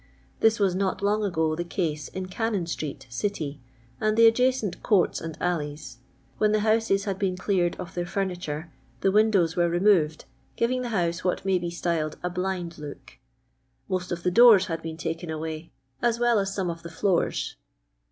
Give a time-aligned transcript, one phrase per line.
[0.23, 3.61] *' This was not long ago the cise in Gannon street, City,
[3.99, 5.99] and the adjacent courts and alleys;
[6.39, 10.25] when the houses had been cleared of their furniture, the windows were removed
[10.55, 13.19] (giving the house what may be styled a" blind" look);
[13.87, 15.71] most of the doora bad been taken away,
[16.01, 17.55] as well as aome of the floors.